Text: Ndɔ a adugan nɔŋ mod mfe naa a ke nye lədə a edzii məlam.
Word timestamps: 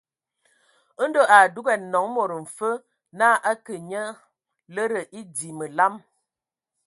Ndɔ 1.07 1.21
a 1.33 1.35
adugan 1.45 1.81
nɔŋ 1.91 2.05
mod 2.15 2.31
mfe 2.43 2.69
naa 3.17 3.35
a 3.49 3.51
ke 3.65 3.73
nye 3.89 4.01
lədə 4.75 4.97
a 5.03 5.09
edzii 5.19 5.53
məlam. 5.59 5.93